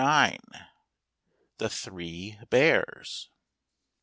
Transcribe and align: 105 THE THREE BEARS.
105 0.01 0.61
THE 1.59 1.69
THREE 1.69 2.39
BEARS. 2.49 3.29